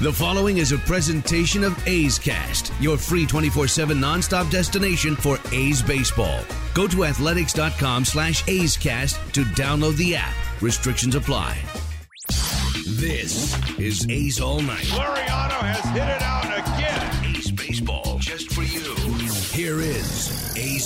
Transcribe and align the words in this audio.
The 0.00 0.12
following 0.12 0.58
is 0.58 0.70
a 0.70 0.78
presentation 0.78 1.64
of 1.64 1.76
A's 1.88 2.20
Cast, 2.20 2.72
your 2.80 2.96
free 2.96 3.26
24-7 3.26 3.98
nonstop 3.98 4.48
destination 4.48 5.16
for 5.16 5.40
A's 5.50 5.82
baseball. 5.82 6.38
Go 6.72 6.86
to 6.86 7.04
athletics.com 7.04 8.04
slash 8.04 8.46
A's 8.46 8.76
Cast 8.76 9.16
to 9.34 9.42
download 9.42 9.96
the 9.96 10.14
app. 10.14 10.32
Restrictions 10.62 11.16
apply. 11.16 11.58
This 12.86 13.58
is 13.76 14.08
A's 14.08 14.40
All 14.40 14.60
Night. 14.60 14.84
Laureano 14.84 15.62
has 15.62 15.84
hit 15.86 16.08
it 16.08 16.22
out 16.22 16.57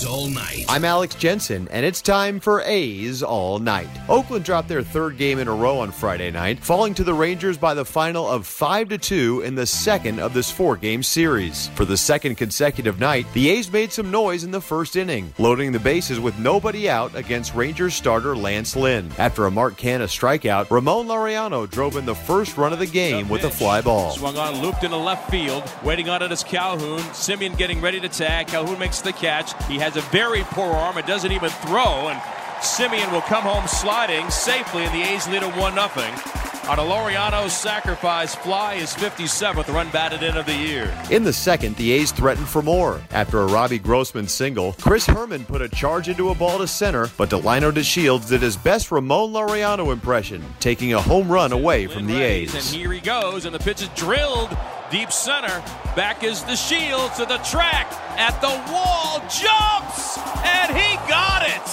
A's 0.03 0.09
All 0.09 0.27
Night. 0.27 0.65
I'm 0.69 0.85
Alex 0.85 1.15
Jensen, 1.15 1.69
and 1.71 1.87
it's 1.87 2.03
time 2.03 2.41
for 2.41 2.63
A's 2.63 3.23
All 3.23 3.61
Night. 3.61 3.89
Oakland 4.09 4.45
dropped 4.45 4.69
their 4.69 4.83
third 4.83 5.17
game 5.17 5.39
in 5.39 5.47
a 5.47 5.55
row 5.55 5.79
on 5.79 5.93
Friday 5.93 6.31
night, 6.33 6.59
falling 6.59 6.93
to 6.95 7.05
the 7.05 7.15
Rangers 7.15 7.57
by 7.57 7.73
the 7.73 7.85
final 7.85 8.29
of 8.29 8.45
5 8.45 8.89
to 8.89 8.99
2 8.99 9.43
in 9.43 9.55
the 9.55 9.65
second 9.65 10.19
of 10.19 10.35
this 10.35 10.51
four 10.51 10.77
game 10.77 11.05
series. 11.05 11.69
For 11.77 11.85
the 11.85 11.97
second 11.97 12.35
consecutive 12.35 12.99
night, 12.99 13.27
the 13.33 13.49
A's 13.51 13.71
made 13.71 13.93
some 13.93 14.11
noise 14.11 14.43
in 14.43 14.51
the 14.51 14.61
first 14.61 14.97
inning, 14.97 15.33
loading 15.39 15.71
the 15.71 15.79
bases 15.79 16.19
with 16.19 16.37
nobody 16.37 16.91
out 16.91 17.15
against 17.15 17.55
Rangers 17.55 17.95
starter 17.95 18.37
Lance 18.37 18.75
Lynn. 18.75 19.09
After 19.19 19.47
a 19.47 19.53
Mark 19.53 19.77
Canha 19.77 20.09
strikeout, 20.09 20.69
Ramon 20.71 21.07
Laureano 21.07 21.71
drove 21.71 21.97
in 21.97 22.07
the 22.07 22.15
first 22.15 22.57
run 22.57 22.73
of 22.73 22.81
the 22.81 22.87
game 22.87 23.29
with 23.29 23.45
a 23.45 23.51
fly 23.51 23.81
ball. 23.81 24.11
Swung 24.11 24.37
on, 24.37 24.63
looped 24.63 24.83
into 24.83 24.97
left 24.97 25.31
field. 25.31 25.63
Waiting 25.85 26.09
on 26.09 26.23
it 26.23 26.33
is 26.33 26.43
Calhoun. 26.43 26.99
Semien 27.13 27.57
getting 27.57 27.81
ready 27.81 28.01
to 28.01 28.09
tag. 28.09 28.49
Calhoun 28.49 28.81
makes 28.81 29.01
the 29.01 29.13
catch. 29.13 29.53
He 29.69 29.79
has 29.79 29.92
a 29.97 30.03
very 30.03 30.43
poor 30.45 30.73
arm 30.73 30.97
and 30.97 31.07
doesn't 31.07 31.33
even 31.33 31.51
throw. 31.51 32.09
And 32.09 32.21
Semien 32.61 33.11
will 33.11 33.23
come 33.23 33.43
home 33.43 33.67
sliding 33.67 34.31
safely, 34.31 34.85
and 34.85 34.95
the 34.95 35.03
A's 35.03 35.27
lead 35.29 35.43
at 35.43 35.57
1 35.57 35.75
0. 35.75 36.43
On 36.69 36.79
a 36.79 36.83
Laureano 36.83 37.51
sacrifice 37.51 38.37
fly, 38.37 38.77
his 38.77 38.95
57th 38.95 39.67
run 39.75 39.91
batted 39.91 40.23
in 40.23 40.37
of 40.37 40.47
the 40.47 40.55
year. 40.55 40.97
In 41.11 41.25
the 41.25 41.33
second, 41.33 41.75
the 41.75 41.91
A's 41.91 42.13
threatened 42.13 42.47
for 42.47 42.63
more. 42.63 43.01
After 43.11 43.41
a 43.41 43.47
Robbie 43.47 43.81
Grossman 43.81 44.29
single, 44.29 44.75
Chris 44.81 45.05
Herrmann 45.05 45.45
put 45.45 45.61
a 45.61 45.69
charge 45.69 46.09
into 46.09 46.31
a 46.31 46.37
ball 46.37 46.59
to 46.59 46.69
center, 46.69 47.11
but 47.19 47.31
Delino 47.31 47.73
DeShields 47.73 48.29
did 48.29 48.43
his 48.43 48.57
best 48.57 48.93
Ramon 48.93 49.33
Laureano 49.33 49.93
impression, 49.93 50.45
taking 50.61 50.95
a 50.95 51.03
home 51.03 51.29
run 51.29 51.51
away 51.51 51.89
from 51.89 52.07
the 52.07 52.23
A's. 52.23 52.55
And 52.55 52.63
here 52.63 52.93
he 52.93 53.01
goes, 53.01 53.45
and 53.45 53.53
the 53.53 53.59
pitch 53.59 53.83
is 53.83 53.89
drilled 53.89 54.57
deep 54.93 55.11
center. 55.11 55.63
Back 55.97 56.23
is 56.23 56.43
DeShields 56.43 57.17
to 57.17 57.25
the 57.25 57.39
track 57.39 57.91
at 58.19 58.39
the 58.43 58.53
wall, 58.71 59.21
jumps, 59.21 60.19
and 60.45 60.77
he 60.77 60.97
got 61.09 61.49
it. 61.49 61.67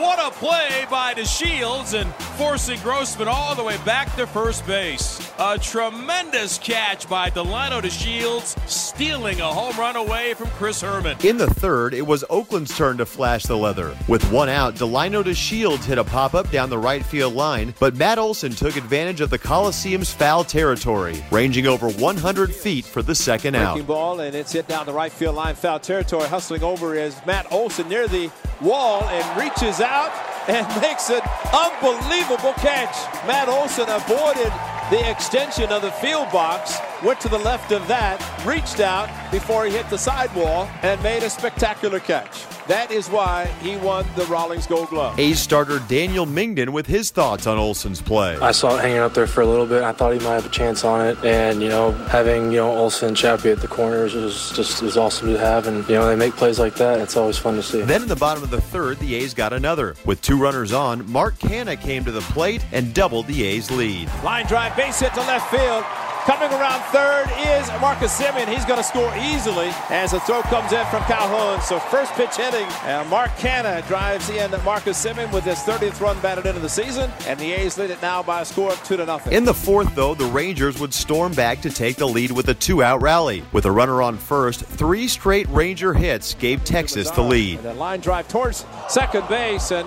What 0.00 0.18
a 0.18 0.30
play 0.30 0.86
by 0.90 1.12
DeShields. 1.12 1.92
and 1.92 2.10
forcing 2.34 2.80
Grossman 2.80 3.28
all 3.28 3.54
the 3.54 3.64
way 3.64 3.76
back 3.84 4.14
to 4.16 4.26
first 4.26 4.66
base. 4.66 5.20
A 5.38 5.58
tremendous 5.58 6.58
catch 6.58 7.08
by 7.08 7.30
Delano 7.30 7.74
Delino 7.74 7.82
DeShields, 7.82 8.68
stealing 8.68 9.40
a 9.40 9.46
home 9.46 9.76
run 9.76 9.96
away 9.96 10.34
from 10.34 10.48
Chris 10.50 10.80
Herrmann. 10.80 11.16
In 11.24 11.36
the 11.36 11.46
third, 11.46 11.94
it 11.94 12.06
was 12.06 12.24
Oakland's 12.30 12.76
turn 12.76 12.98
to 12.98 13.06
flash 13.06 13.44
the 13.44 13.56
leather. 13.56 13.96
With 14.06 14.30
one 14.30 14.48
out, 14.48 14.74
Delino 14.74 15.22
DeShields 15.22 15.84
hit 15.84 15.98
a 15.98 16.04
pop 16.04 16.34
up 16.34 16.50
down 16.50 16.70
the 16.70 16.78
right 16.78 17.04
field 17.04 17.34
line, 17.34 17.74
but 17.80 17.96
Matt 17.96 18.18
Olson 18.18 18.52
took 18.52 18.76
advantage 18.76 19.20
of 19.20 19.30
the 19.30 19.38
Coliseum's 19.38 20.12
foul 20.12 20.44
territory, 20.44 21.24
ranging 21.30 21.66
over 21.66 21.88
100 21.88 22.54
feet 22.54 22.84
for 22.84 23.02
the 23.02 23.14
second 23.14 23.54
out. 23.54 23.74
Breaking 23.74 23.86
ball, 23.86 24.20
and 24.20 24.34
it's 24.34 24.52
hit 24.52 24.68
down 24.68 24.86
the 24.86 24.92
right 24.92 25.12
field 25.12 25.34
line, 25.34 25.54
foul 25.54 25.80
territory. 25.80 26.28
Hustling 26.28 26.62
over 26.62 26.94
is 26.94 27.16
Matt 27.26 27.50
Olson 27.50 27.88
near 27.88 28.06
the 28.06 28.30
wall 28.60 29.02
and 29.04 29.40
reaches 29.40 29.80
out 29.80 30.33
and 30.48 30.66
makes 30.82 31.10
an 31.10 31.22
unbelievable 31.52 32.52
catch. 32.60 32.94
Matt 33.26 33.48
Olson 33.48 33.88
avoided 33.88 34.52
the 34.90 35.10
extension 35.10 35.70
of 35.72 35.82
the 35.82 35.90
field 35.92 36.30
box, 36.30 36.76
went 37.02 37.20
to 37.20 37.28
the 37.28 37.38
left 37.38 37.72
of 37.72 37.86
that, 37.88 38.20
reached 38.46 38.80
out 38.80 39.08
before 39.30 39.64
he 39.64 39.72
hit 39.72 39.88
the 39.90 39.98
sidewall, 39.98 40.68
and 40.82 41.02
made 41.02 41.22
a 41.22 41.30
spectacular 41.30 42.00
catch. 42.00 42.44
That 42.66 42.90
is 42.90 43.08
why 43.08 43.44
he 43.60 43.76
won 43.76 44.06
the 44.16 44.24
Rawlings 44.24 44.66
Gold 44.66 44.88
Glove. 44.88 45.18
A's 45.18 45.38
starter 45.38 45.80
Daniel 45.80 46.24
Mengden 46.24 46.70
with 46.70 46.86
his 46.86 47.10
thoughts 47.10 47.46
on 47.46 47.58
Olson's 47.58 48.00
play. 48.00 48.36
I 48.38 48.52
saw 48.52 48.76
it 48.76 48.80
hanging 48.80 48.98
up 48.98 49.12
there 49.12 49.26
for 49.26 49.42
a 49.42 49.46
little 49.46 49.66
bit. 49.66 49.82
I 49.82 49.92
thought 49.92 50.14
he 50.14 50.18
might 50.20 50.34
have 50.34 50.46
a 50.46 50.50
chance 50.50 50.82
on 50.82 51.06
it, 51.06 51.22
and 51.22 51.60
you 51.60 51.68
know, 51.68 51.92
having 51.92 52.50
you 52.50 52.58
know 52.58 52.74
Olson 52.74 53.08
and 53.08 53.16
Chappie 53.16 53.50
at 53.50 53.60
the 53.60 53.68
corners 53.68 54.14
is 54.14 54.52
just 54.56 54.82
is 54.82 54.96
awesome 54.96 55.28
to 55.28 55.38
have, 55.38 55.66
and 55.66 55.86
you 55.88 55.94
know 55.94 56.06
they 56.06 56.16
make 56.16 56.34
plays 56.36 56.58
like 56.58 56.74
that. 56.76 57.00
It's 57.00 57.16
always 57.18 57.36
fun 57.36 57.56
to 57.56 57.62
see. 57.62 57.82
Then 57.82 58.02
in 58.02 58.08
the 58.08 58.16
bottom 58.16 58.42
of 58.42 58.50
the 58.50 58.60
third, 58.60 58.98
the 58.98 59.14
A's 59.14 59.34
got 59.34 59.52
another. 59.52 59.94
With 60.06 60.22
two 60.22 60.38
runners 60.38 60.72
on, 60.72 61.10
Mark 61.10 61.38
Canha 61.38 61.78
came 61.78 62.04
to 62.04 62.12
the 62.12 62.22
plate 62.22 62.64
and 62.72 62.94
doubled 62.94 63.26
the 63.26 63.44
A's 63.44 63.70
lead. 63.70 64.08
Line 64.24 64.46
drive, 64.46 64.74
base 64.74 65.00
hit 65.00 65.12
to 65.14 65.20
left 65.20 65.50
field. 65.50 65.84
Coming 66.24 66.50
around 66.52 66.80
third 66.84 67.26
is 67.38 67.68
Marcus 67.82 68.18
Semien. 68.18 68.48
He's 68.48 68.64
going 68.64 68.78
to 68.78 68.82
score 68.82 69.14
easily 69.18 69.68
as 69.90 70.12
the 70.12 70.20
throw 70.20 70.40
comes 70.40 70.72
in 70.72 70.86
from 70.86 71.02
Calhoun. 71.02 71.60
So 71.60 71.78
first 71.78 72.14
pitch 72.14 72.36
hitting, 72.36 72.66
and 72.84 73.06
Mark 73.10 73.30
Canha 73.32 73.86
drives 73.86 74.30
in 74.30 74.50
Marcus 74.64 75.04
Semien 75.04 75.30
with 75.34 75.44
his 75.44 75.58
30th 75.58 76.00
run 76.00 76.18
batted 76.20 76.46
into 76.46 76.60
the 76.60 76.68
season, 76.68 77.10
and 77.26 77.38
the 77.38 77.52
A's 77.52 77.76
lead 77.76 77.90
it 77.90 78.00
now 78.00 78.22
by 78.22 78.40
a 78.40 78.44
score 78.46 78.72
of 78.72 78.82
two 78.84 78.96
to 78.96 79.04
nothing. 79.04 79.34
In 79.34 79.44
the 79.44 79.52
fourth, 79.52 79.94
though, 79.94 80.14
the 80.14 80.24
Rangers 80.24 80.80
would 80.80 80.94
storm 80.94 81.34
back 81.34 81.60
to 81.60 81.68
take 81.68 81.96
the 81.96 82.08
lead 82.08 82.30
with 82.30 82.48
a 82.48 82.54
two-out 82.54 83.02
rally. 83.02 83.44
With 83.52 83.66
a 83.66 83.70
runner 83.70 84.00
on 84.00 84.16
first, 84.16 84.64
three 84.64 85.08
straight 85.08 85.46
Ranger 85.50 85.92
hits 85.92 86.32
gave 86.32 86.64
Texas 86.64 87.10
the 87.10 87.20
lead. 87.20 87.58
And 87.58 87.66
a 87.66 87.74
line 87.74 88.00
drive 88.00 88.28
towards 88.28 88.64
second 88.88 89.28
base, 89.28 89.72
and 89.72 89.86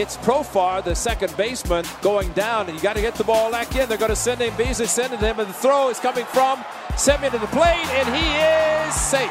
it's 0.00 0.16
Profar, 0.18 0.84
the 0.84 0.94
second 0.94 1.36
baseman, 1.36 1.84
going 2.02 2.30
down, 2.32 2.66
and 2.66 2.76
you 2.76 2.82
got 2.82 2.94
to 2.94 3.00
get 3.00 3.14
the 3.14 3.24
ball 3.24 3.50
back 3.50 3.74
in. 3.74 3.88
They're 3.88 3.98
going 3.98 4.10
to 4.10 4.16
send 4.16 4.40
him. 4.40 4.54
Beasley 4.56 4.86
sending 4.86 5.18
him, 5.18 5.40
and 5.40 5.48
the 5.48 5.52
throw 5.52 5.88
is 5.88 5.98
coming 5.98 6.24
from 6.26 6.58
Semien 6.92 7.30
to 7.32 7.38
the 7.38 7.46
plate, 7.48 7.86
and 7.90 8.08
he 8.14 8.88
is 8.88 8.94
safe. 8.94 9.30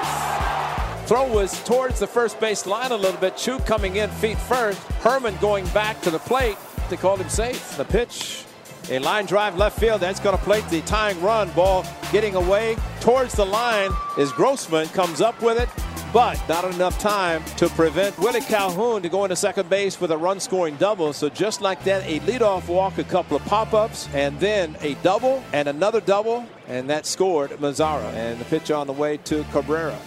Throw 1.08 1.32
was 1.32 1.64
towards 1.64 2.00
the 2.00 2.08
first 2.08 2.40
base 2.40 2.66
line 2.66 2.92
a 2.92 2.98
little 2.98 3.20
bit. 3.20 3.38
Choo 3.38 3.60
coming 3.60 3.96
in 3.96 4.10
feet 4.10 4.38
first. 4.38 4.82
Herrmann 5.04 5.38
going 5.38 5.66
back 5.68 6.02
to 6.02 6.12
the 6.12 6.20
plate. 6.20 6.58
They 6.90 6.98
called 6.98 7.22
him 7.22 7.30
safe. 7.30 7.78
The 7.78 7.86
pitch, 7.86 8.44
a 8.90 9.00
line 9.00 9.26
drive 9.26 9.58
left 9.58 9.80
field. 9.80 10.02
That's 10.02 10.20
going 10.20 10.38
to 10.38 10.44
plate 10.44 10.68
the 10.70 10.82
tying 10.82 11.22
run. 11.22 11.50
Ball 11.52 11.86
getting 12.12 12.36
away 12.36 12.76
towards 13.00 13.34
the 13.34 13.46
line 13.46 13.92
is 14.18 14.34
Grossman. 14.34 14.88
Comes 14.90 15.22
up 15.22 15.42
with 15.42 15.60
it 15.60 15.70
but 16.14 16.42
not 16.48 16.64
enough 16.74 16.98
time 17.00 17.44
to 17.58 17.68
prevent 17.70 18.18
Willie 18.18 18.42
Calhoun 18.42 19.02
to 19.02 19.10
go 19.10 19.26
into 19.26 19.36
second 19.36 19.70
base 19.70 20.00
with 20.00 20.12
a 20.12 20.18
run 20.18 20.40
scoring 20.40 20.76
double. 20.78 21.14
So 21.14 21.30
just 21.30 21.62
like 21.62 21.84
that, 21.84 22.04
a 22.06 22.20
leadoff 22.22 22.68
walk, 22.68 22.98
a 22.98 23.04
couple 23.04 23.38
of 23.38 23.46
pop 23.46 23.74
ups, 23.74 24.08
and 24.14 24.40
then 24.40 24.78
a 24.82 24.96
double 24.96 25.44
and 25.54 25.68
another 25.68 26.02
double, 26.02 26.46
and 26.68 26.90
that 26.90 27.06
scored 27.06 27.52
Mazara. 27.52 28.12
And 28.14 28.40
the 28.40 28.46
pitch 28.46 28.72
on 28.72 28.88
the 28.88 28.94
way 28.94 29.18
to 29.18 29.44
Cabrera. 29.46 29.98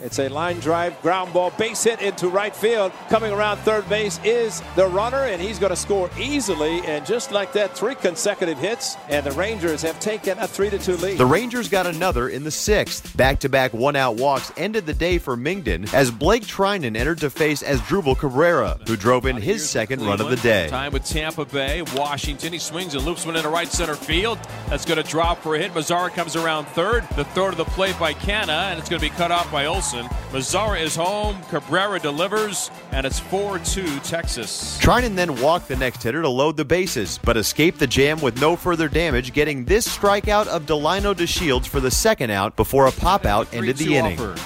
It's 0.00 0.18
a 0.18 0.28
line 0.28 0.60
drive, 0.60 1.00
ground 1.02 1.32
ball, 1.32 1.50
base 1.58 1.82
hit 1.82 2.00
into 2.00 2.28
right 2.28 2.54
field. 2.54 2.92
Coming 3.08 3.32
around 3.32 3.58
third 3.58 3.88
base 3.88 4.20
is 4.24 4.62
the 4.76 4.86
runner, 4.86 5.24
and 5.24 5.42
he's 5.42 5.58
going 5.58 5.70
to 5.70 5.76
score 5.76 6.08
easily. 6.18 6.80
And 6.86 7.04
just 7.04 7.32
like 7.32 7.52
that, 7.54 7.76
three 7.76 7.94
consecutive 7.94 8.58
hits, 8.58 8.96
and 9.08 9.26
the 9.26 9.32
Rangers 9.32 9.82
have 9.82 9.98
taken 9.98 10.38
a 10.38 10.46
3 10.46 10.70
to 10.70 10.78
2 10.78 10.96
lead. 10.98 11.18
The 11.18 11.26
Rangers 11.26 11.68
got 11.68 11.86
another 11.86 12.28
in 12.28 12.44
the 12.44 12.50
sixth. 12.50 13.16
Back 13.16 13.40
to 13.40 13.48
back 13.48 13.72
one 13.72 13.96
out 13.96 14.16
walks 14.16 14.52
ended 14.56 14.86
the 14.86 14.94
day 14.94 15.18
for 15.18 15.36
Mengden 15.36 15.92
as 15.92 16.10
Blake 16.10 16.44
Treinen 16.44 16.96
entered 16.96 17.18
to 17.18 17.30
face 17.30 17.62
Asdrubal 17.62 18.16
Cabrera, 18.18 18.78
who 18.86 18.96
drove 18.96 19.26
in 19.26 19.36
his 19.36 19.68
second 19.68 20.04
run 20.04 20.20
of 20.20 20.30
the 20.30 20.36
day. 20.36 20.68
Time 20.68 20.92
with 20.92 21.04
Tampa 21.04 21.44
Bay, 21.44 21.82
Washington. 21.94 22.52
He 22.52 22.58
swings 22.58 22.94
and 22.94 23.04
loops 23.04 23.26
one 23.26 23.36
into 23.36 23.48
right 23.48 23.68
center 23.68 23.94
field. 23.94 24.38
That's 24.68 24.84
going 24.84 25.02
to 25.02 25.08
drop 25.08 25.42
for 25.42 25.56
a 25.56 25.58
hit. 25.58 25.72
Mazara 25.72 26.10
comes 26.10 26.36
around 26.36 26.66
third. 26.68 27.08
The 27.16 27.24
throw 27.24 27.50
to 27.50 27.56
the 27.56 27.64
plate 27.64 27.98
by 27.98 28.12
Canha, 28.14 28.70
and 28.70 28.78
it's 28.78 28.88
going 28.88 29.00
to 29.00 29.06
be 29.06 29.14
cut 29.14 29.30
off 29.30 29.50
by 29.50 29.66
Olson. 29.66 29.87
Mazara 29.92 30.80
is 30.80 30.96
home. 30.96 31.40
Cabrera 31.50 31.98
delivers, 31.98 32.70
and 32.92 33.06
it's 33.06 33.18
4 33.18 33.58
2 33.58 33.98
Texas. 34.00 34.78
Treinen 34.80 35.14
then 35.14 35.40
walked 35.40 35.68
the 35.68 35.76
next 35.76 36.02
hitter 36.02 36.22
to 36.22 36.28
load 36.28 36.56
the 36.56 36.64
bases, 36.64 37.18
but 37.22 37.36
escaped 37.36 37.78
the 37.78 37.86
jam 37.86 38.20
with 38.20 38.40
no 38.40 38.56
further 38.56 38.88
damage, 38.88 39.32
getting 39.32 39.64
this 39.64 39.88
strikeout 39.88 40.46
of 40.46 40.66
Delino 40.66 41.14
DeShields 41.14 41.66
for 41.66 41.80
the 41.80 41.90
second 41.90 42.30
out 42.30 42.56
before 42.56 42.86
a 42.86 42.92
pop 42.92 43.24
out 43.24 43.52
ended 43.52 43.76
the 43.76 43.96
inning. 43.96 44.18
Offer. 44.18 44.36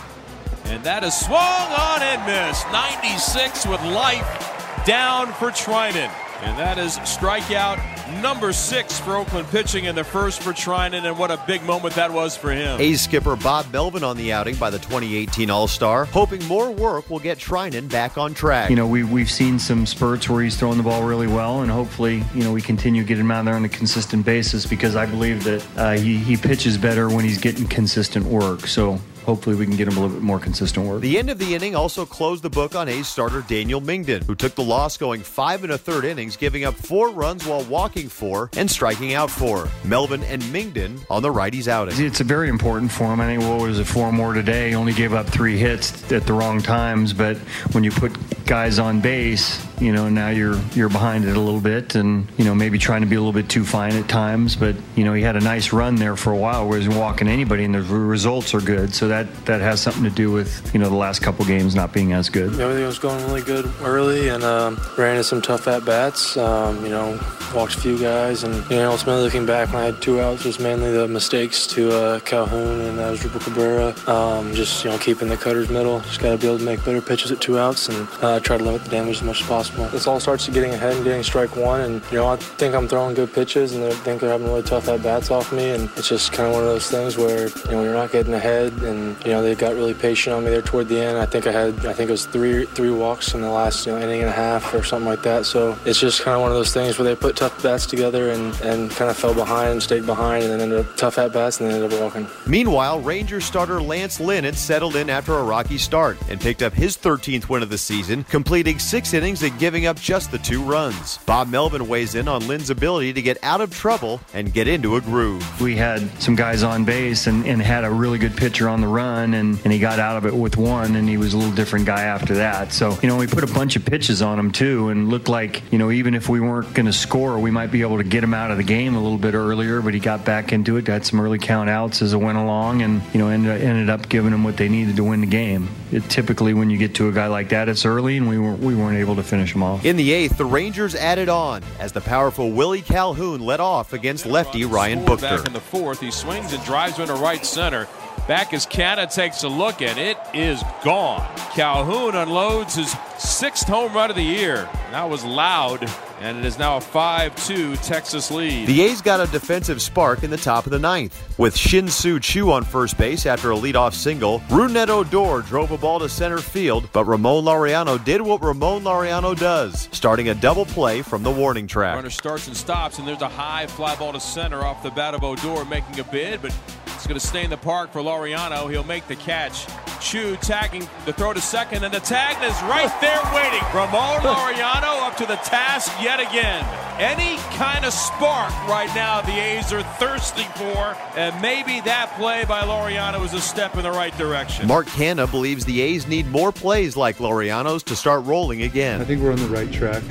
And 0.66 0.82
that 0.84 1.04
is 1.04 1.18
swung 1.18 1.34
on 1.34 2.02
and 2.02 2.24
missed. 2.26 2.66
96 2.72 3.66
with 3.66 3.82
life 3.82 4.84
down 4.86 5.32
for 5.34 5.50
Treinen. 5.50 6.10
And 6.42 6.58
that 6.58 6.76
is 6.76 6.98
strikeout 6.98 7.78
number 8.20 8.52
six 8.52 8.98
for 8.98 9.16
Oakland 9.16 9.48
pitching 9.48 9.84
in 9.84 9.94
the 9.94 10.02
first 10.02 10.42
for 10.42 10.50
Treinen, 10.50 11.04
and 11.04 11.16
what 11.16 11.30
a 11.30 11.42
big 11.46 11.62
moment 11.62 11.94
that 11.94 12.12
was 12.12 12.36
for 12.36 12.50
him. 12.50 12.80
A's 12.80 13.00
skipper 13.00 13.36
Bob 13.36 13.72
Melvin 13.72 14.02
on 14.02 14.16
the 14.16 14.32
outing 14.32 14.56
by 14.56 14.68
the 14.68 14.78
2018 14.78 15.50
All 15.50 15.68
Star, 15.68 16.04
hoping 16.06 16.44
more 16.46 16.70
work 16.70 17.08
will 17.08 17.20
get 17.20 17.38
Treinen 17.38 17.88
back 17.88 18.18
on 18.18 18.34
track. 18.34 18.70
You 18.70 18.76
know, 18.76 18.86
we, 18.86 19.04
we've 19.04 19.30
seen 19.30 19.58
some 19.58 19.86
spurts 19.86 20.28
where 20.28 20.42
he's 20.42 20.56
throwing 20.56 20.78
the 20.78 20.82
ball 20.82 21.04
really 21.04 21.28
well, 21.28 21.62
and 21.62 21.70
hopefully, 21.70 22.24
you 22.34 22.42
know, 22.42 22.52
we 22.52 22.60
continue 22.60 23.04
getting 23.04 23.24
him 23.24 23.30
out 23.30 23.44
there 23.44 23.54
on 23.54 23.64
a 23.64 23.68
consistent 23.68 24.26
basis 24.26 24.66
because 24.66 24.96
I 24.96 25.06
believe 25.06 25.44
that 25.44 25.66
uh, 25.76 25.92
he, 25.92 26.16
he 26.16 26.36
pitches 26.36 26.76
better 26.76 27.08
when 27.08 27.24
he's 27.24 27.38
getting 27.38 27.66
consistent 27.68 28.26
work. 28.26 28.66
So 28.66 28.98
hopefully 29.24 29.56
we 29.56 29.66
can 29.66 29.76
get 29.76 29.88
him 29.88 29.96
a 29.96 30.00
little 30.00 30.16
bit 30.16 30.22
more 30.22 30.38
consistent 30.38 30.86
work. 30.86 31.00
The 31.00 31.18
end 31.18 31.30
of 31.30 31.38
the 31.38 31.54
inning 31.54 31.74
also 31.74 32.04
closed 32.04 32.42
the 32.42 32.50
book 32.50 32.74
on 32.74 32.88
A's 32.88 33.08
starter 33.08 33.42
Daniel 33.42 33.80
Mengden, 33.80 34.24
who 34.24 34.34
took 34.34 34.54
the 34.54 34.62
loss 34.62 34.96
going 34.96 35.20
five 35.20 35.64
and 35.64 35.72
a 35.72 35.78
third 35.78 36.04
innings, 36.04 36.36
giving 36.36 36.64
up 36.64 36.74
four 36.74 37.10
runs 37.10 37.46
while 37.46 37.64
walking 37.64 38.08
four 38.08 38.50
and 38.56 38.70
striking 38.70 39.14
out 39.14 39.30
four. 39.30 39.68
Melvin 39.84 40.22
and 40.24 40.42
Mengden 40.44 40.98
on 41.10 41.22
the 41.22 41.32
righties 41.32 41.68
outing. 41.68 41.94
It's 42.04 42.20
a 42.20 42.24
very 42.24 42.48
important 42.48 42.90
for 42.90 43.12
him. 43.12 43.20
I 43.20 43.26
think 43.26 43.42
what 43.42 43.60
was 43.60 43.78
it 43.78 43.84
four 43.84 44.12
more 44.12 44.32
today? 44.32 44.74
Only 44.74 44.92
gave 44.92 45.12
up 45.12 45.26
three 45.26 45.56
hits 45.56 46.10
at 46.12 46.26
the 46.26 46.32
wrong 46.32 46.60
times, 46.60 47.12
but 47.12 47.36
when 47.72 47.84
you 47.84 47.90
put 47.90 48.12
guys 48.52 48.78
on 48.78 49.00
base, 49.00 49.66
you 49.80 49.92
know 49.92 50.10
now 50.10 50.28
you're 50.28 50.60
you're 50.74 50.90
behind 50.90 51.24
it 51.24 51.34
a 51.34 51.40
little 51.40 51.58
bit, 51.58 51.94
and 51.94 52.28
you 52.36 52.44
know 52.44 52.54
maybe 52.54 52.76
trying 52.76 53.00
to 53.00 53.06
be 53.06 53.16
a 53.16 53.18
little 53.18 53.32
bit 53.32 53.48
too 53.48 53.64
fine 53.64 53.92
at 53.96 54.06
times. 54.10 54.56
But 54.56 54.76
you 54.94 55.04
know 55.04 55.14
he 55.14 55.22
had 55.22 55.36
a 55.36 55.40
nice 55.40 55.72
run 55.72 55.94
there 55.94 56.16
for 56.16 56.34
a 56.34 56.36
while 56.36 56.68
where 56.68 56.78
he's 56.78 56.86
walking 56.86 57.28
anybody, 57.28 57.64
and 57.64 57.74
the 57.74 57.80
results 57.80 58.52
are 58.52 58.60
good. 58.60 58.94
So 58.94 59.08
that 59.08 59.46
that 59.46 59.62
has 59.62 59.80
something 59.80 60.04
to 60.04 60.10
do 60.10 60.30
with 60.30 60.70
you 60.74 60.80
know 60.80 60.90
the 60.90 60.96
last 60.96 61.22
couple 61.22 61.46
games 61.46 61.74
not 61.74 61.94
being 61.94 62.12
as 62.12 62.28
good. 62.28 62.60
Everything 62.60 62.84
was 62.84 62.98
going 62.98 63.24
really 63.24 63.40
good 63.40 63.72
early, 63.80 64.28
and 64.28 64.44
um, 64.44 64.78
ran 64.98 65.12
into 65.12 65.24
some 65.24 65.40
tough 65.40 65.66
at 65.66 65.86
bats. 65.86 66.36
Um, 66.36 66.84
you 66.84 66.90
know, 66.90 67.18
walked 67.54 67.76
a 67.76 67.80
few 67.80 67.98
guys, 67.98 68.44
and 68.44 68.54
you 68.70 68.76
know 68.76 68.90
ultimately 68.90 69.22
looking 69.22 69.46
back 69.46 69.72
when 69.72 69.82
I 69.82 69.86
had 69.86 70.02
two 70.02 70.20
outs 70.20 70.44
was 70.44 70.60
mainly 70.60 70.92
the 70.92 71.08
mistakes 71.08 71.66
to 71.68 71.90
uh, 71.90 72.20
Calhoun 72.20 72.82
and 72.82 73.00
uh, 73.00 73.14
Drupal 73.14 73.40
Cabrera. 73.40 73.94
Um, 74.06 74.52
just 74.52 74.84
you 74.84 74.90
know 74.90 74.98
keeping 74.98 75.28
the 75.28 75.38
cutters 75.38 75.70
middle. 75.70 76.00
Just 76.00 76.20
got 76.20 76.32
to 76.32 76.36
be 76.36 76.46
able 76.46 76.58
to 76.58 76.64
make 76.64 76.84
better 76.84 77.00
pitches 77.00 77.32
at 77.32 77.40
two 77.40 77.58
outs 77.58 77.88
and 77.88 78.06
uh, 78.20 78.41
try 78.42 78.58
to 78.58 78.64
limit 78.64 78.84
the 78.84 78.90
damage 78.90 79.16
as 79.16 79.22
much 79.22 79.40
as 79.40 79.46
possible 79.46 79.62
possible. 79.62 79.88
This 79.88 80.06
all 80.06 80.20
starts 80.20 80.44
to 80.46 80.50
getting 80.50 80.72
ahead 80.72 80.94
and 80.94 81.04
getting 81.04 81.22
strike 81.22 81.56
one, 81.56 81.80
and 81.80 82.02
you 82.10 82.18
know 82.18 82.28
I 82.28 82.36
think 82.36 82.74
I'm 82.74 82.88
throwing 82.88 83.14
good 83.14 83.32
pitches, 83.32 83.72
and 83.72 83.82
they 83.82 83.92
think 83.92 84.20
they're 84.20 84.30
having 84.30 84.46
really 84.46 84.62
tough 84.62 84.88
at 84.88 85.02
bats 85.02 85.30
off 85.30 85.52
me, 85.52 85.70
and 85.70 85.90
it's 85.96 86.08
just 86.08 86.32
kind 86.32 86.48
of 86.48 86.54
one 86.54 86.62
of 86.62 86.68
those 86.68 86.90
things 86.90 87.16
where 87.16 87.48
you 87.48 87.72
know 87.72 87.82
you're 87.82 87.94
not 87.94 88.12
getting 88.12 88.34
ahead, 88.34 88.72
and 88.82 89.16
you 89.24 89.32
know 89.32 89.42
they 89.42 89.54
got 89.54 89.74
really 89.74 89.94
patient 89.94 90.34
on 90.34 90.44
me 90.44 90.50
there 90.50 90.62
toward 90.62 90.88
the 90.88 91.00
end. 91.00 91.18
I 91.18 91.26
think 91.26 91.46
I 91.46 91.52
had 91.52 91.86
I 91.86 91.92
think 91.92 92.08
it 92.08 92.12
was 92.12 92.26
three 92.26 92.66
three 92.66 92.90
walks 92.90 93.34
in 93.34 93.42
the 93.42 93.50
last 93.50 93.86
you 93.86 93.92
know, 93.92 93.98
inning 93.98 94.20
and 94.20 94.28
a 94.28 94.32
half 94.32 94.74
or 94.74 94.82
something 94.82 95.08
like 95.08 95.22
that. 95.22 95.46
So 95.46 95.76
it's 95.84 96.00
just 96.00 96.22
kind 96.22 96.34
of 96.34 96.42
one 96.42 96.50
of 96.50 96.56
those 96.56 96.72
things 96.72 96.98
where 96.98 97.04
they 97.04 97.14
put 97.14 97.36
tough 97.36 97.62
bats 97.62 97.86
together 97.86 98.30
and 98.30 98.54
and 98.62 98.90
kind 98.90 99.10
of 99.10 99.16
fell 99.16 99.34
behind, 99.34 99.72
and 99.72 99.82
stayed 99.82 100.06
behind, 100.06 100.44
and 100.44 100.52
then 100.52 100.60
ended 100.60 100.80
up 100.80 100.96
tough 100.96 101.18
at 101.18 101.32
bats 101.32 101.60
and 101.60 101.68
then 101.68 101.76
ended 101.76 101.92
up 101.92 102.00
walking. 102.00 102.26
Meanwhile, 102.46 103.00
Ranger 103.00 103.40
starter 103.40 103.80
Lance 103.80 104.20
Lynn 104.20 104.44
had 104.44 104.56
settled 104.56 104.96
in 104.96 105.10
after 105.10 105.34
a 105.34 105.42
rocky 105.42 105.78
start 105.78 106.16
and 106.28 106.40
picked 106.40 106.62
up 106.62 106.72
his 106.72 106.96
13th 106.96 107.48
win 107.48 107.62
of 107.62 107.70
the 107.70 107.78
season, 107.78 108.21
completing 108.28 108.78
six 108.78 109.14
innings 109.14 109.42
and 109.42 109.58
giving 109.58 109.86
up 109.86 109.98
just 109.98 110.30
the 110.30 110.38
two 110.38 110.62
runs. 110.62 111.18
Bob 111.18 111.48
Melvin 111.48 111.88
weighs 111.88 112.14
in 112.14 112.28
on 112.28 112.46
Lynn's 112.46 112.70
ability 112.70 113.12
to 113.12 113.22
get 113.22 113.38
out 113.42 113.60
of 113.60 113.74
trouble 113.74 114.20
and 114.34 114.52
get 114.52 114.68
into 114.68 114.96
a 114.96 115.00
groove. 115.00 115.60
We 115.60 115.76
had 115.76 116.00
some 116.22 116.34
guys 116.34 116.62
on 116.62 116.84
base 116.84 117.26
and, 117.26 117.46
and 117.46 117.60
had 117.60 117.84
a 117.84 117.90
really 117.90 118.18
good 118.18 118.36
pitcher 118.36 118.68
on 118.68 118.80
the 118.80 118.86
run, 118.88 119.34
and, 119.34 119.58
and 119.64 119.72
he 119.72 119.78
got 119.78 119.98
out 119.98 120.16
of 120.16 120.26
it 120.26 120.34
with 120.34 120.56
one, 120.56 120.96
and 120.96 121.08
he 121.08 121.16
was 121.16 121.34
a 121.34 121.36
little 121.36 121.54
different 121.54 121.86
guy 121.86 122.02
after 122.02 122.34
that. 122.34 122.72
So, 122.72 122.98
you 123.02 123.08
know, 123.08 123.16
we 123.16 123.26
put 123.26 123.44
a 123.44 123.52
bunch 123.52 123.76
of 123.76 123.84
pitches 123.84 124.22
on 124.22 124.38
him, 124.38 124.52
too, 124.52 124.88
and 124.88 125.08
looked 125.08 125.28
like, 125.28 125.62
you 125.72 125.78
know, 125.78 125.90
even 125.90 126.14
if 126.14 126.28
we 126.28 126.40
weren't 126.40 126.72
going 126.74 126.86
to 126.86 126.92
score, 126.92 127.38
we 127.38 127.50
might 127.50 127.70
be 127.70 127.82
able 127.82 127.98
to 127.98 128.04
get 128.04 128.24
him 128.24 128.34
out 128.34 128.50
of 128.50 128.56
the 128.56 128.62
game 128.62 128.94
a 128.94 129.02
little 129.02 129.18
bit 129.18 129.34
earlier, 129.34 129.80
but 129.80 129.94
he 129.94 130.00
got 130.00 130.24
back 130.24 130.52
into 130.52 130.76
it, 130.76 130.84
got 130.84 131.04
some 131.04 131.20
early 131.20 131.38
count 131.38 131.68
outs 131.70 132.02
as 132.02 132.12
it 132.12 132.18
went 132.18 132.38
along, 132.38 132.82
and, 132.82 133.02
you 133.12 133.18
know, 133.18 133.28
ended, 133.28 133.62
ended 133.62 133.90
up 133.90 134.08
giving 134.08 134.30
them 134.30 134.44
what 134.44 134.56
they 134.56 134.68
needed 134.68 134.96
to 134.96 135.04
win 135.04 135.20
the 135.20 135.26
game. 135.26 135.68
It, 135.90 136.08
typically, 136.08 136.54
when 136.54 136.70
you 136.70 136.78
get 136.78 136.94
to 136.96 137.08
a 137.08 137.12
guy 137.12 137.26
like 137.26 137.50
that, 137.50 137.68
it's 137.68 137.84
early, 137.84 138.11
and 138.16 138.28
we, 138.28 138.38
were, 138.38 138.54
we 138.54 138.74
weren't 138.74 138.98
able 138.98 139.16
to 139.16 139.22
finish 139.22 139.54
him 139.54 139.62
off. 139.62 139.84
In 139.84 139.96
the 139.96 140.12
eighth, 140.12 140.36
the 140.36 140.44
Rangers 140.44 140.94
added 140.94 141.28
on 141.28 141.62
as 141.78 141.92
the 141.92 142.00
powerful 142.00 142.50
Willie 142.52 142.82
Calhoun 142.82 143.40
led 143.40 143.60
off 143.60 143.92
against 143.92 144.26
lefty 144.26 144.64
Ryan 144.64 145.04
Buchter. 145.04 145.38
Back 145.38 145.46
in 145.46 145.52
the 145.52 145.60
fourth, 145.60 146.00
he 146.00 146.10
swings 146.10 146.52
and 146.52 146.64
drives 146.64 146.98
into 146.98 147.14
right 147.14 147.44
center. 147.44 147.88
Back 148.28 148.52
as 148.54 148.66
Canha 148.66 149.12
takes 149.12 149.42
a 149.42 149.48
look, 149.48 149.82
and 149.82 149.98
it 149.98 150.16
is 150.32 150.62
gone. 150.84 151.26
Calhoun 151.54 152.14
unloads 152.14 152.76
his 152.76 152.94
sixth 153.18 153.66
home 153.66 153.92
run 153.92 154.10
of 154.10 154.16
the 154.16 154.22
year. 154.22 154.68
That 154.92 155.10
was 155.10 155.24
loud, 155.24 155.90
and 156.22 156.38
it 156.38 156.44
is 156.44 156.56
now 156.56 156.76
a 156.76 156.80
5 156.80 157.46
2 157.46 157.76
Texas 157.76 158.30
lead. 158.30 158.66
The 158.68 158.82
A's 158.82 159.02
got 159.02 159.20
a 159.20 159.30
defensive 159.30 159.82
spark 159.82 160.22
in 160.22 160.30
the 160.30 160.36
top 160.36 160.66
of 160.66 160.72
the 160.72 160.78
ninth. 160.78 161.36
With 161.36 161.56
Shin 161.56 161.88
Soo 161.88 162.20
Choo 162.20 162.52
on 162.52 162.62
first 162.62 162.96
base 162.96 163.26
after 163.26 163.50
a 163.50 163.56
leadoff 163.56 163.92
single, 163.92 164.38
Rougned 164.48 164.88
Odor 164.88 165.42
drove 165.42 165.72
a 165.72 165.78
ball 165.78 165.98
to 165.98 166.08
center 166.08 166.38
field, 166.38 166.88
but 166.92 167.04
Ramon 167.06 167.44
Laureano 167.44 168.02
did 168.02 168.20
what 168.20 168.42
Ramon 168.42 168.84
Laureano 168.84 169.36
does, 169.36 169.88
starting 169.90 170.28
a 170.28 170.34
double 170.34 170.64
play 170.64 171.02
from 171.02 171.24
the 171.24 171.30
warning 171.30 171.66
track. 171.66 171.96
Runner 171.96 172.10
starts 172.10 172.46
and 172.46 172.56
stops, 172.56 172.98
and 172.98 173.08
there's 173.08 173.22
a 173.22 173.28
high 173.28 173.66
fly 173.66 173.96
ball 173.96 174.12
to 174.12 174.20
center 174.20 174.64
off 174.64 174.82
the 174.84 174.90
bat 174.90 175.14
of 175.14 175.24
Odor, 175.24 175.64
making 175.64 175.98
a 175.98 176.04
bid, 176.04 176.40
but 176.40 176.54
it's 177.02 177.08
going 177.08 177.18
to 177.18 177.26
stay 177.26 177.42
in 177.42 177.50
the 177.50 177.56
park 177.56 177.90
for 177.90 178.00
Laureano. 178.00 178.70
He'll 178.70 178.84
make 178.84 179.08
the 179.08 179.16
catch. 179.16 179.66
Choo 180.00 180.36
tagging 180.36 180.88
the 181.04 181.12
throw 181.12 181.32
to 181.32 181.40
second, 181.40 181.82
and 181.82 181.92
the 181.92 181.98
tag 181.98 182.36
is 182.44 182.54
right 182.62 182.92
there 183.00 183.20
waiting. 183.34 183.60
Ramon 183.74 184.20
Laureano 184.20 185.02
up 185.02 185.16
to 185.16 185.26
the 185.26 185.34
task 185.34 185.90
yet 186.00 186.20
again. 186.20 186.64
Any 187.00 187.38
kind 187.56 187.84
of 187.84 187.92
spark 187.92 188.52
right 188.68 188.88
now 188.94 189.20
the 189.20 189.32
A's 189.32 189.72
are 189.72 189.82
thirsty 189.82 190.44
for, 190.54 190.96
and 191.16 191.42
maybe 191.42 191.80
that 191.80 192.14
play 192.16 192.44
by 192.44 192.62
Laureano 192.62 193.24
is 193.24 193.34
a 193.34 193.40
step 193.40 193.74
in 193.74 193.82
the 193.82 193.90
right 193.90 194.16
direction. 194.16 194.68
Mark 194.68 194.86
Canha 194.86 195.28
believes 195.28 195.64
the 195.64 195.80
A's 195.80 196.06
need 196.06 196.28
more 196.28 196.52
plays 196.52 196.96
like 196.96 197.16
Laureano's 197.16 197.82
to 197.84 197.96
start 197.96 198.24
rolling 198.26 198.62
again. 198.62 199.00
I 199.00 199.04
think 199.04 199.20
we're 199.20 199.32
on 199.32 199.40
the 199.40 199.48
right 199.48 199.72
track 199.72 200.04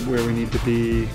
where 0.00 0.24
we 0.26 0.32
need 0.32 0.50
to 0.52 0.58
be 0.60 1.08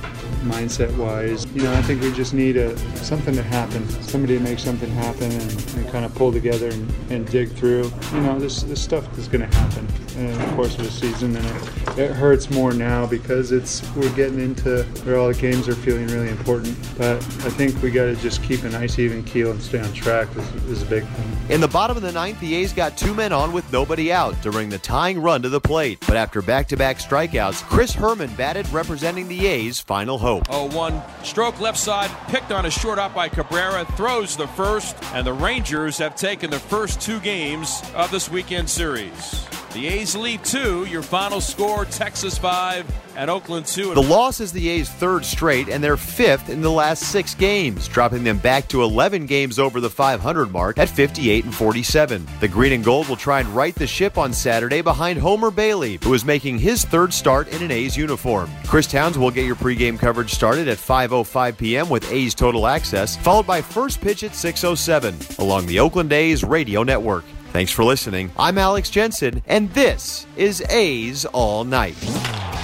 mindset 0.43 0.95
wise. 0.97 1.45
You 1.53 1.63
know, 1.63 1.73
I 1.73 1.81
think 1.81 2.01
we 2.01 2.11
just 2.11 2.33
need 2.33 2.57
a 2.57 2.77
something 2.97 3.35
to 3.35 3.43
happen, 3.43 3.87
somebody 4.01 4.37
to 4.37 4.43
make 4.43 4.59
something 4.59 4.89
happen 4.91 5.31
and, 5.31 5.75
and 5.75 5.89
kind 5.89 6.05
of 6.05 6.13
pull 6.15 6.31
together 6.31 6.69
and, 6.69 6.93
and, 7.09 7.27
dig 7.27 7.51
through. 7.51 7.91
You 8.13 8.21
know, 8.21 8.39
this 8.39 8.63
this 8.63 8.81
stuff 8.81 9.17
is 9.17 9.27
going 9.27 9.49
to 9.49 9.57
happen 9.57 9.87
in 10.17 10.37
the 10.37 10.55
course 10.55 10.77
of 10.77 10.83
the 10.83 10.91
season, 10.91 11.35
and 11.35 11.45
it, 11.45 11.97
it 11.99 12.11
hurts 12.11 12.49
more 12.49 12.73
now 12.73 13.05
because 13.05 13.51
it's 13.51 13.83
we're 13.95 14.13
getting 14.15 14.39
into 14.39 14.83
where 15.03 15.17
all 15.17 15.27
the 15.27 15.33
games 15.33 15.67
are 15.67 15.75
feeling 15.75 16.07
really 16.07 16.29
important. 16.29 16.77
But 16.97 17.17
I 17.17 17.49
think 17.49 17.81
we 17.81 17.91
got 17.91 18.05
to 18.05 18.15
just 18.15 18.43
keep 18.43 18.63
a 18.63 18.69
nice 18.69 18.99
even 18.99 19.23
keel 19.23 19.51
and 19.51 19.61
stay 19.61 19.79
on 19.79 19.91
track 19.93 20.27
is, 20.35 20.53
is 20.65 20.83
a 20.83 20.85
big 20.85 21.05
thing. 21.05 21.37
In 21.49 21.61
the 21.61 21.67
bottom 21.67 21.97
of 21.97 22.03
the 22.03 22.11
ninth, 22.11 22.39
the 22.39 22.55
A's 22.55 22.73
got 22.73 22.97
two 22.97 23.13
men 23.13 23.31
on 23.31 23.51
with 23.51 23.71
nobody 23.71 24.11
out 24.11 24.39
during 24.41 24.69
the 24.69 24.77
tying 24.77 25.21
run 25.21 25.41
to 25.41 25.49
the 25.49 25.61
plate. 25.61 25.99
But 26.07 26.17
after 26.17 26.41
back-to-back 26.41 26.97
strikeouts, 26.99 27.63
Chris 27.63 27.93
Herrmann 27.93 28.33
batted 28.35 28.66
representing 28.71 29.27
the 29.27 29.47
A's 29.47 29.79
final 29.79 30.17
hope. 30.17 30.43
Oh, 30.49 30.65
one 30.75 31.01
stroke 31.23 31.59
left 31.59 31.77
side, 31.77 32.11
picked 32.27 32.51
on 32.51 32.65
a 32.65 32.71
short 32.71 32.99
out 32.99 33.13
by 33.13 33.29
Cabrera, 33.29 33.85
throws 33.95 34.35
the 34.35 34.47
first, 34.47 34.95
and 35.13 35.25
the 35.25 35.33
Rangers 35.33 35.97
have 35.97 36.15
taken 36.15 36.49
the 36.49 36.59
first 36.59 37.01
two 37.01 37.19
games 37.19 37.81
of 37.95 38.11
this 38.11 38.29
weekend 38.29 38.69
series. 38.69 39.47
The 39.73 39.87
A's 39.87 40.15
lead 40.15 40.43
two. 40.43 40.85
Your 40.85 41.03
final 41.03 41.41
score 41.41 41.85
Texas 41.85 42.37
5 42.37 42.89
and 43.17 43.29
Oakland 43.29 43.65
2. 43.65 43.95
The 43.95 44.01
loss 44.01 44.39
is 44.39 44.51
the 44.51 44.69
A's 44.69 44.89
third 44.89 45.25
straight 45.25 45.69
and 45.69 45.83
their 45.83 45.97
fifth 45.97 46.49
in 46.49 46.61
the 46.61 46.71
last 46.71 47.03
six 47.03 47.35
games, 47.35 47.87
dropping 47.87 48.23
them 48.23 48.37
back 48.37 48.67
to 48.69 48.81
11 48.81 49.25
games 49.25 49.59
over 49.59 49.79
the 49.79 49.89
500 49.89 50.51
mark 50.51 50.77
at 50.77 50.87
58 50.87 51.43
and 51.45 51.53
47. 51.53 52.27
The 52.39 52.47
Green 52.47 52.73
and 52.73 52.83
Gold 52.83 53.09
will 53.09 53.15
try 53.17 53.39
and 53.41 53.49
right 53.49 53.75
the 53.75 53.87
ship 53.87 54.17
on 54.17 54.33
Saturday 54.33 54.81
behind 54.81 55.19
Homer 55.19 55.51
Bailey, 55.51 55.99
who 56.01 56.13
is 56.13 56.23
making 56.23 56.59
his 56.59 56.85
third 56.85 57.13
start 57.13 57.47
in 57.49 57.61
an 57.61 57.71
A's 57.71 57.97
uniform. 57.97 58.49
Chris 58.65 58.87
Towns 58.87 59.17
will 59.17 59.31
get 59.31 59.45
your 59.45 59.55
pregame 59.55 59.99
coverage 59.99 60.33
started 60.33 60.67
at 60.67 60.77
5.05 60.77 61.57
p.m. 61.57 61.89
with 61.89 62.09
A's 62.11 62.33
Total 62.33 62.67
Access, 62.67 63.17
followed 63.17 63.47
by 63.47 63.61
first 63.61 63.99
pitch 63.99 64.23
at 64.23 64.31
6.07 64.31 65.39
along 65.39 65.65
the 65.65 65.79
Oakland 65.79 66.13
A's 66.13 66.43
radio 66.43 66.83
network. 66.83 67.25
Thanks 67.51 67.71
for 67.71 67.83
listening. 67.83 68.31
I'm 68.37 68.57
Alex 68.57 68.89
Jensen, 68.89 69.41
and 69.47 69.71
this 69.73 70.27
is 70.35 70.61
A's 70.69 71.25
All 71.25 71.63
Night. 71.63 71.95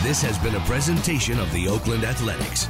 This 0.04 0.22
has 0.22 0.38
been 0.40 0.56
a 0.56 0.60
presentation 0.62 1.40
of 1.40 1.52
the 1.54 1.68
Oakland 1.68 2.04
Athletics. 2.04 2.68